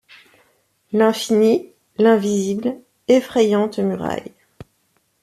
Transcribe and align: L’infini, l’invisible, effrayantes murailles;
L’infini, 0.93 1.69
l’invisible, 1.99 2.75
effrayantes 3.07 3.77
murailles; 3.77 4.33